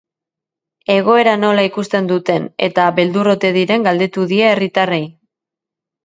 [0.91, 5.03] Egoera nola ikusten duten, eta beldur ote diren galdetu die herritarrei.